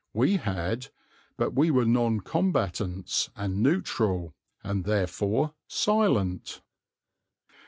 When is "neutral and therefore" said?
3.61-5.53